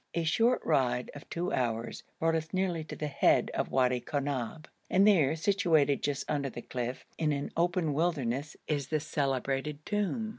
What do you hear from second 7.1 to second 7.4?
in